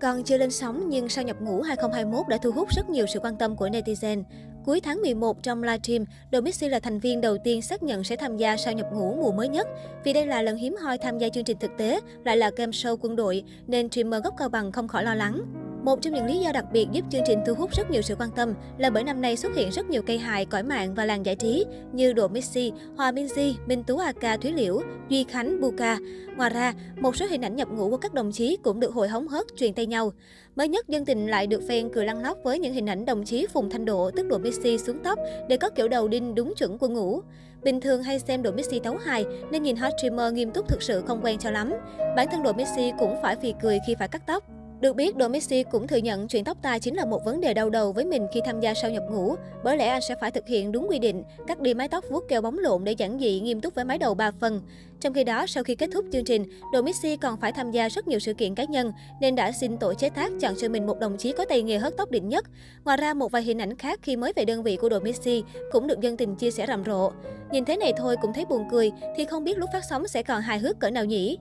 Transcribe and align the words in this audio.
Còn 0.00 0.24
chưa 0.24 0.36
lên 0.36 0.50
sóng 0.50 0.88
nhưng 0.88 1.08
sau 1.08 1.24
nhập 1.24 1.36
ngũ 1.40 1.62
2021 1.62 2.28
đã 2.28 2.38
thu 2.38 2.50
hút 2.52 2.68
rất 2.76 2.90
nhiều 2.90 3.06
sự 3.06 3.20
quan 3.20 3.36
tâm 3.36 3.56
của 3.56 3.68
netizen. 3.68 4.22
Cuối 4.64 4.80
tháng 4.80 5.00
11 5.00 5.42
trong 5.42 5.62
livestream, 5.62 6.04
Domixi 6.32 6.68
là 6.68 6.80
thành 6.80 6.98
viên 6.98 7.20
đầu 7.20 7.36
tiên 7.44 7.62
xác 7.62 7.82
nhận 7.82 8.04
sẽ 8.04 8.16
tham 8.16 8.36
gia 8.36 8.56
sau 8.56 8.72
nhập 8.72 8.86
ngũ 8.92 9.14
mùa 9.14 9.32
mới 9.32 9.48
nhất. 9.48 9.68
Vì 10.04 10.12
đây 10.12 10.26
là 10.26 10.42
lần 10.42 10.56
hiếm 10.56 10.76
hoi 10.82 10.98
tham 10.98 11.18
gia 11.18 11.28
chương 11.28 11.44
trình 11.44 11.56
thực 11.60 11.70
tế, 11.78 12.00
lại 12.24 12.36
là 12.36 12.50
game 12.56 12.72
show 12.72 12.96
quân 13.00 13.16
đội, 13.16 13.42
nên 13.66 13.90
streamer 13.90 14.24
gốc 14.24 14.34
Cao 14.38 14.48
Bằng 14.48 14.72
không 14.72 14.88
khỏi 14.88 15.04
lo 15.04 15.14
lắng. 15.14 15.65
Một 15.86 16.02
trong 16.02 16.14
những 16.14 16.26
lý 16.26 16.38
do 16.38 16.52
đặc 16.52 16.64
biệt 16.72 16.86
giúp 16.92 17.04
chương 17.10 17.22
trình 17.26 17.38
thu 17.46 17.54
hút 17.54 17.70
rất 17.72 17.90
nhiều 17.90 18.02
sự 18.02 18.14
quan 18.18 18.30
tâm 18.36 18.54
là 18.78 18.90
bởi 18.90 19.04
năm 19.04 19.20
nay 19.20 19.36
xuất 19.36 19.54
hiện 19.56 19.70
rất 19.70 19.90
nhiều 19.90 20.02
cây 20.02 20.18
hài, 20.18 20.44
cõi 20.44 20.62
mạng 20.62 20.94
và 20.94 21.04
làng 21.04 21.26
giải 21.26 21.36
trí 21.36 21.64
như 21.92 22.12
Độ 22.12 22.28
Missy, 22.28 22.72
Hòa 22.96 23.12
Minzy, 23.12 23.54
Minh 23.66 23.84
Tú 23.84 23.98
Aka 23.98 24.36
Thúy 24.36 24.52
Liễu, 24.52 24.80
Duy 25.08 25.24
Khánh, 25.24 25.60
Buka. 25.60 25.98
Ngoài 26.36 26.50
ra, 26.50 26.72
một 27.00 27.16
số 27.16 27.26
hình 27.26 27.42
ảnh 27.42 27.56
nhập 27.56 27.68
ngũ 27.68 27.90
của 27.90 27.96
các 27.96 28.14
đồng 28.14 28.32
chí 28.32 28.56
cũng 28.62 28.80
được 28.80 28.92
hội 28.92 29.08
hóng 29.08 29.28
hớt 29.28 29.46
truyền 29.56 29.74
tay 29.74 29.86
nhau. 29.86 30.12
Mới 30.56 30.68
nhất, 30.68 30.88
dân 30.88 31.04
tình 31.04 31.26
lại 31.26 31.46
được 31.46 31.62
fan 31.68 31.90
cười 31.92 32.06
lăn 32.06 32.22
lóc 32.22 32.38
với 32.44 32.58
những 32.58 32.74
hình 32.74 32.88
ảnh 32.88 33.04
đồng 33.04 33.24
chí 33.24 33.46
Phùng 33.52 33.70
Thanh 33.70 33.84
Độ, 33.84 34.10
tức 34.10 34.26
Độ 34.26 34.38
Missy 34.38 34.78
xuống 34.78 34.98
tóc 35.04 35.18
để 35.48 35.56
có 35.56 35.70
kiểu 35.70 35.88
đầu 35.88 36.08
đinh 36.08 36.34
đúng 36.34 36.54
chuẩn 36.56 36.76
quân 36.80 36.92
ngũ. 36.92 37.20
Bình 37.62 37.80
thường 37.80 38.02
hay 38.02 38.18
xem 38.18 38.42
đội 38.42 38.52
Messi 38.52 38.78
tấu 38.78 38.96
hài 38.96 39.24
nên 39.50 39.62
nhìn 39.62 39.76
hot 39.76 39.92
streamer 39.98 40.32
nghiêm 40.32 40.50
túc 40.50 40.68
thực 40.68 40.82
sự 40.82 41.02
không 41.06 41.20
quen 41.22 41.38
cho 41.38 41.50
lắm. 41.50 41.72
Bản 42.16 42.28
thân 42.30 42.42
đội 42.42 42.54
Messi 42.54 42.92
cũng 42.98 43.16
phải 43.22 43.36
phì 43.36 43.54
cười 43.62 43.78
khi 43.86 43.94
phải 43.98 44.08
cắt 44.08 44.22
tóc. 44.26 44.55
Được 44.80 44.96
biết, 44.96 45.16
Messi 45.30 45.62
cũng 45.62 45.86
thừa 45.86 45.96
nhận 45.96 46.28
chuyện 46.28 46.44
tóc 46.44 46.58
tai 46.62 46.80
chính 46.80 46.94
là 46.94 47.04
một 47.04 47.24
vấn 47.24 47.40
đề 47.40 47.54
đau 47.54 47.70
đầu 47.70 47.92
với 47.92 48.04
mình 48.04 48.26
khi 48.32 48.40
tham 48.44 48.60
gia 48.60 48.74
sau 48.74 48.90
nhập 48.90 49.02
ngũ. 49.10 49.34
Bởi 49.64 49.76
lẽ 49.76 49.88
anh 49.88 50.02
sẽ 50.08 50.14
phải 50.20 50.30
thực 50.30 50.46
hiện 50.46 50.72
đúng 50.72 50.86
quy 50.88 50.98
định, 50.98 51.22
cắt 51.46 51.60
đi 51.60 51.74
mái 51.74 51.88
tóc 51.88 52.04
vuốt 52.10 52.28
keo 52.28 52.42
bóng 52.42 52.58
lộn 52.58 52.84
để 52.84 52.92
giản 52.92 53.18
dị 53.18 53.40
nghiêm 53.40 53.60
túc 53.60 53.74
với 53.74 53.84
mái 53.84 53.98
đầu 53.98 54.14
3 54.14 54.30
phần. 54.40 54.60
Trong 55.00 55.14
khi 55.14 55.24
đó, 55.24 55.46
sau 55.46 55.64
khi 55.64 55.74
kết 55.74 55.90
thúc 55.92 56.04
chương 56.12 56.24
trình, 56.24 56.44
Messi 56.84 57.16
còn 57.16 57.40
phải 57.40 57.52
tham 57.52 57.70
gia 57.70 57.88
rất 57.88 58.08
nhiều 58.08 58.18
sự 58.18 58.34
kiện 58.34 58.54
cá 58.54 58.64
nhân 58.64 58.92
nên 59.20 59.34
đã 59.34 59.52
xin 59.52 59.78
tổ 59.78 59.94
chế 59.94 60.10
tác 60.10 60.32
chọn 60.40 60.54
cho 60.56 60.68
mình 60.68 60.86
một 60.86 60.98
đồng 60.98 61.16
chí 61.16 61.32
có 61.32 61.44
tay 61.44 61.62
nghề 61.62 61.78
hớt 61.78 61.96
tóc 61.96 62.10
đỉnh 62.10 62.28
nhất. 62.28 62.44
Ngoài 62.84 62.96
ra, 62.96 63.14
một 63.14 63.32
vài 63.32 63.42
hình 63.42 63.58
ảnh 63.58 63.76
khác 63.76 64.00
khi 64.02 64.16
mới 64.16 64.32
về 64.36 64.44
đơn 64.44 64.62
vị 64.62 64.76
của 64.76 64.88
Messi 65.02 65.44
cũng 65.72 65.86
được 65.86 66.00
dân 66.00 66.16
tình 66.16 66.36
chia 66.36 66.50
sẻ 66.50 66.64
rầm 66.68 66.84
rộ. 66.84 67.12
Nhìn 67.50 67.64
thế 67.64 67.76
này 67.76 67.92
thôi 67.96 68.16
cũng 68.22 68.32
thấy 68.32 68.44
buồn 68.44 68.68
cười 68.70 68.92
thì 69.16 69.24
không 69.24 69.44
biết 69.44 69.58
lúc 69.58 69.70
phát 69.72 69.84
sóng 69.90 70.08
sẽ 70.08 70.22
còn 70.22 70.42
hài 70.42 70.58
hước 70.58 70.78
cỡ 70.78 70.90
nào 70.90 71.04
nhỉ? 71.04 71.38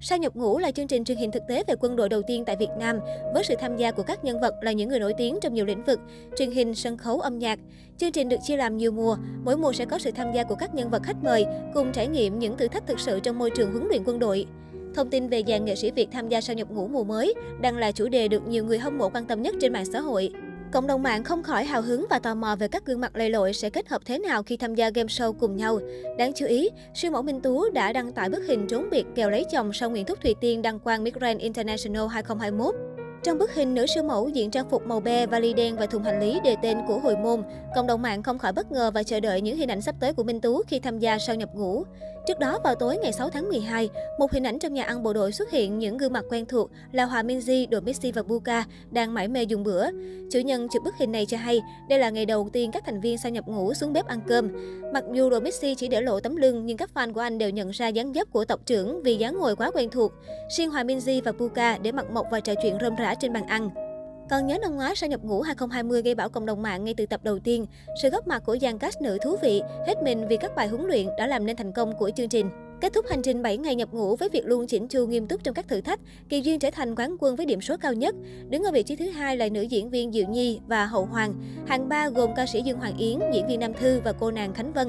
Sao 0.00 0.18
nhập 0.18 0.36
ngũ 0.36 0.58
là 0.58 0.70
chương 0.70 0.86
trình 0.86 1.04
truyền 1.04 1.18
hình 1.18 1.30
thực 1.30 1.42
tế 1.48 1.64
về 1.66 1.74
quân 1.80 1.96
đội 1.96 2.08
đầu 2.08 2.22
tiên 2.22 2.44
tại 2.44 2.56
Việt 2.56 2.70
Nam, 2.78 2.98
với 3.34 3.44
sự 3.44 3.54
tham 3.58 3.76
gia 3.76 3.90
của 3.90 4.02
các 4.02 4.24
nhân 4.24 4.40
vật 4.40 4.54
là 4.60 4.72
những 4.72 4.88
người 4.88 5.00
nổi 5.00 5.12
tiếng 5.18 5.38
trong 5.42 5.54
nhiều 5.54 5.64
lĩnh 5.64 5.82
vực, 5.82 6.00
truyền 6.36 6.50
hình, 6.50 6.74
sân 6.74 6.96
khấu, 6.96 7.20
âm 7.20 7.38
nhạc. 7.38 7.58
Chương 7.98 8.12
trình 8.12 8.28
được 8.28 8.36
chia 8.42 8.56
làm 8.56 8.76
nhiều 8.76 8.92
mùa, 8.92 9.16
mỗi 9.44 9.56
mùa 9.56 9.72
sẽ 9.72 9.84
có 9.84 9.98
sự 9.98 10.10
tham 10.10 10.32
gia 10.32 10.44
của 10.44 10.54
các 10.54 10.74
nhân 10.74 10.90
vật 10.90 11.02
khách 11.02 11.24
mời, 11.24 11.46
cùng 11.74 11.92
trải 11.92 12.08
nghiệm 12.08 12.38
những 12.38 12.56
thử 12.56 12.68
thách 12.68 12.86
thực 12.86 13.00
sự 13.00 13.20
trong 13.20 13.38
môi 13.38 13.50
trường 13.50 13.72
huấn 13.72 13.88
luyện 13.88 14.02
quân 14.04 14.18
đội. 14.18 14.46
Thông 14.94 15.10
tin 15.10 15.28
về 15.28 15.42
dàn 15.46 15.64
nghệ 15.64 15.74
sĩ 15.74 15.90
Việt 15.90 16.08
tham 16.12 16.28
gia 16.28 16.40
sao 16.40 16.56
nhập 16.56 16.70
ngũ 16.70 16.88
mùa 16.88 17.04
mới 17.04 17.34
đang 17.60 17.76
là 17.76 17.92
chủ 17.92 18.08
đề 18.08 18.28
được 18.28 18.48
nhiều 18.48 18.64
người 18.64 18.78
hâm 18.78 18.98
mộ 18.98 19.08
quan 19.08 19.26
tâm 19.26 19.42
nhất 19.42 19.54
trên 19.60 19.72
mạng 19.72 19.84
xã 19.92 20.00
hội. 20.00 20.32
Cộng 20.72 20.86
đồng 20.86 21.02
mạng 21.02 21.24
không 21.24 21.42
khỏi 21.42 21.64
hào 21.64 21.82
hứng 21.82 22.06
và 22.10 22.18
tò 22.18 22.34
mò 22.34 22.56
về 22.56 22.68
các 22.68 22.86
gương 22.86 23.00
mặt 23.00 23.16
lầy 23.16 23.30
lội 23.30 23.52
sẽ 23.52 23.70
kết 23.70 23.88
hợp 23.88 24.02
thế 24.04 24.18
nào 24.18 24.42
khi 24.42 24.56
tham 24.56 24.74
gia 24.74 24.90
game 24.90 25.06
show 25.06 25.32
cùng 25.32 25.56
nhau. 25.56 25.80
Đáng 26.18 26.32
chú 26.36 26.46
ý, 26.46 26.68
siêu 26.94 27.10
mẫu 27.10 27.22
Minh 27.22 27.40
Tú 27.40 27.70
đã 27.70 27.92
đăng 27.92 28.12
tải 28.12 28.28
bức 28.28 28.46
hình 28.46 28.66
trốn 28.66 28.88
biệt 28.90 29.04
kèo 29.14 29.30
lấy 29.30 29.44
chồng 29.52 29.72
sau 29.72 29.90
Nguyễn 29.90 30.06
Thúc 30.06 30.18
Thùy 30.22 30.34
Tiên 30.40 30.62
đăng 30.62 30.78
quang 30.78 31.04
Miss 31.04 31.16
Grand 31.16 31.40
International 31.40 32.06
2021. 32.06 32.87
Trong 33.22 33.38
bức 33.38 33.54
hình, 33.54 33.74
nữ 33.74 33.86
siêu 33.86 34.02
mẫu 34.02 34.28
diện 34.28 34.50
trang 34.50 34.70
phục 34.70 34.86
màu 34.86 35.00
be, 35.00 35.26
vali 35.26 35.54
đen 35.54 35.76
và 35.76 35.86
thùng 35.86 36.02
hành 36.02 36.20
lý 36.20 36.40
đề 36.44 36.56
tên 36.62 36.78
của 36.86 36.98
hồi 36.98 37.16
môn. 37.16 37.42
Cộng 37.74 37.86
đồng 37.86 38.02
mạng 38.02 38.22
không 38.22 38.38
khỏi 38.38 38.52
bất 38.52 38.72
ngờ 38.72 38.90
và 38.94 39.02
chờ 39.02 39.20
đợi 39.20 39.40
những 39.40 39.56
hình 39.56 39.70
ảnh 39.70 39.80
sắp 39.80 39.94
tới 40.00 40.12
của 40.12 40.22
Minh 40.22 40.40
Tú 40.40 40.62
khi 40.66 40.78
tham 40.78 40.98
gia 40.98 41.18
sau 41.18 41.36
nhập 41.36 41.48
ngũ. 41.54 41.84
Trước 42.26 42.38
đó, 42.38 42.58
vào 42.64 42.74
tối 42.74 42.96
ngày 43.02 43.12
6 43.12 43.30
tháng 43.30 43.48
12, 43.48 43.88
một 44.18 44.32
hình 44.32 44.46
ảnh 44.46 44.58
trong 44.58 44.74
nhà 44.74 44.84
ăn 44.84 45.02
bộ 45.02 45.12
đội 45.12 45.32
xuất 45.32 45.50
hiện 45.50 45.78
những 45.78 45.98
gương 45.98 46.12
mặt 46.12 46.24
quen 46.30 46.46
thuộc 46.46 46.70
là 46.92 47.04
Hòa 47.04 47.22
Minzy, 47.22 47.68
Đội 47.70 47.80
Messi 47.80 48.12
và 48.12 48.22
Buka 48.22 48.64
đang 48.90 49.14
mải 49.14 49.28
mê 49.28 49.42
dùng 49.42 49.64
bữa. 49.64 49.86
Chủ 50.30 50.38
nhân 50.38 50.68
chụp 50.68 50.82
bức 50.84 50.94
hình 50.98 51.12
này 51.12 51.26
cho 51.26 51.36
hay, 51.36 51.60
đây 51.88 51.98
là 51.98 52.10
ngày 52.10 52.26
đầu 52.26 52.48
tiên 52.52 52.70
các 52.72 52.84
thành 52.86 53.00
viên 53.00 53.18
sau 53.18 53.32
nhập 53.32 53.44
ngũ 53.48 53.74
xuống 53.74 53.92
bếp 53.92 54.06
ăn 54.06 54.20
cơm. 54.26 54.48
Mặc 54.92 55.04
dù 55.12 55.30
Đội 55.30 55.40
Messi 55.40 55.74
chỉ 55.74 55.88
để 55.88 56.00
lộ 56.00 56.20
tấm 56.20 56.36
lưng, 56.36 56.66
nhưng 56.66 56.76
các 56.76 56.90
fan 56.94 57.12
của 57.12 57.20
anh 57.20 57.38
đều 57.38 57.50
nhận 57.50 57.70
ra 57.70 57.88
dáng 57.88 58.12
dấp 58.14 58.32
của 58.32 58.44
tộc 58.44 58.60
trưởng 58.66 59.02
vì 59.02 59.16
dáng 59.16 59.38
ngồi 59.38 59.56
quá 59.56 59.70
quen 59.70 59.90
thuộc. 59.90 60.12
Riêng 60.56 60.70
Hòa 60.70 60.82
Minzy 60.82 61.22
và 61.24 61.32
Buka 61.32 61.78
để 61.82 61.92
mặt 61.92 62.10
mộc 62.10 62.26
và 62.30 62.40
trò 62.40 62.54
chuyện 62.62 62.78
rôm 62.80 62.96
vã 63.08 63.14
trên 63.14 63.32
bàn 63.32 63.46
ăn. 63.46 63.70
Còn 64.30 64.46
nhớ 64.46 64.58
năm 64.62 64.76
ngoái 64.76 64.96
sau 64.96 65.08
nhập 65.08 65.20
ngũ 65.22 65.40
2020 65.40 66.02
gây 66.02 66.14
bão 66.14 66.28
cộng 66.28 66.46
đồng 66.46 66.62
mạng 66.62 66.84
ngay 66.84 66.94
từ 66.96 67.06
tập 67.06 67.20
đầu 67.24 67.38
tiên, 67.38 67.66
sự 68.02 68.10
góp 68.10 68.26
mặt 68.26 68.42
của 68.46 68.56
dàn 68.62 68.78
cast 68.78 69.00
nữ 69.00 69.18
thú 69.22 69.36
vị, 69.42 69.62
hết 69.86 69.94
mình 70.04 70.28
vì 70.28 70.36
các 70.36 70.54
bài 70.56 70.68
huấn 70.68 70.86
luyện 70.86 71.06
đã 71.18 71.26
làm 71.26 71.46
nên 71.46 71.56
thành 71.56 71.72
công 71.72 71.98
của 71.98 72.10
chương 72.16 72.28
trình. 72.28 72.50
Kết 72.80 72.92
thúc 72.92 73.04
hành 73.10 73.22
trình 73.22 73.42
7 73.42 73.56
ngày 73.56 73.74
nhập 73.74 73.88
ngũ 73.92 74.16
với 74.16 74.28
việc 74.28 74.46
luôn 74.46 74.66
chỉnh 74.66 74.88
chu 74.88 75.06
nghiêm 75.06 75.26
túc 75.26 75.44
trong 75.44 75.54
các 75.54 75.68
thử 75.68 75.80
thách, 75.80 76.00
Kỳ 76.28 76.40
Duyên 76.40 76.58
trở 76.58 76.70
thành 76.70 76.94
quán 76.94 77.16
quân 77.20 77.36
với 77.36 77.46
điểm 77.46 77.60
số 77.60 77.76
cao 77.76 77.92
nhất. 77.92 78.14
Đứng 78.48 78.62
ở 78.62 78.72
vị 78.72 78.82
trí 78.82 78.96
thứ 78.96 79.10
hai 79.10 79.36
là 79.36 79.48
nữ 79.48 79.62
diễn 79.62 79.90
viên 79.90 80.12
Diệu 80.12 80.28
Nhi 80.28 80.60
và 80.66 80.86
Hậu 80.86 81.04
Hoàng. 81.04 81.34
Hạng 81.66 81.88
ba 81.88 82.08
gồm 82.08 82.34
ca 82.36 82.46
sĩ 82.46 82.62
Dương 82.62 82.78
Hoàng 82.78 82.96
Yến, 82.98 83.18
diễn 83.34 83.46
viên 83.46 83.60
Nam 83.60 83.74
Thư 83.74 84.00
và 84.04 84.12
cô 84.12 84.30
nàng 84.30 84.54
Khánh 84.54 84.72
Vân. 84.72 84.88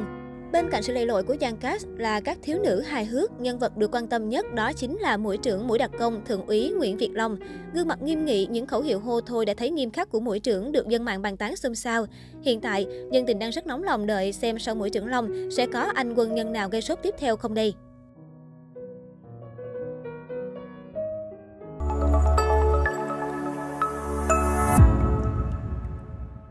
Bên 0.51 0.69
cạnh 0.71 0.83
sự 0.83 0.93
lầy 0.93 1.05
lội 1.05 1.23
của 1.23 1.35
chàng 1.39 1.57
cast 1.57 1.87
là 1.97 2.19
các 2.19 2.37
thiếu 2.41 2.59
nữ 2.63 2.81
hài 2.81 3.05
hước, 3.05 3.41
nhân 3.41 3.59
vật 3.59 3.77
được 3.77 3.91
quan 3.91 4.07
tâm 4.07 4.29
nhất 4.29 4.53
đó 4.53 4.71
chính 4.73 4.97
là 4.97 5.17
mũi 5.17 5.37
trưởng 5.37 5.67
mũi 5.67 5.77
đặc 5.77 5.91
công 5.99 6.25
Thượng 6.25 6.45
úy 6.45 6.69
Nguyễn 6.69 6.97
Việt 6.97 7.09
Long. 7.13 7.37
Gương 7.73 7.87
mặt 7.87 8.01
nghiêm 8.01 8.25
nghị, 8.25 8.45
những 8.45 8.65
khẩu 8.65 8.81
hiệu 8.81 8.99
hô 8.99 9.21
thôi 9.21 9.45
đã 9.45 9.53
thấy 9.53 9.69
nghiêm 9.69 9.91
khắc 9.91 10.09
của 10.09 10.19
mũi 10.19 10.39
trưởng 10.39 10.71
được 10.71 10.87
dân 10.87 11.05
mạng 11.05 11.21
bàn 11.21 11.37
tán 11.37 11.55
xôn 11.55 11.75
xao. 11.75 12.05
Hiện 12.41 12.61
tại, 12.61 12.87
dân 13.11 13.25
tình 13.25 13.39
đang 13.39 13.49
rất 13.49 13.67
nóng 13.67 13.83
lòng 13.83 14.07
đợi 14.07 14.33
xem 14.33 14.59
sau 14.59 14.75
mũi 14.75 14.89
trưởng 14.89 15.07
Long 15.07 15.51
sẽ 15.51 15.67
có 15.67 15.79
anh 15.79 16.13
quân 16.13 16.35
nhân 16.35 16.51
nào 16.51 16.69
gây 16.69 16.81
sốt 16.81 16.99
tiếp 17.03 17.16
theo 17.17 17.35
không 17.35 17.53
đây. 17.53 17.73